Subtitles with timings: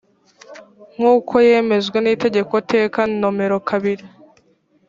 [0.93, 4.05] nk uko yemejwe n itegeko teka nomero kabiri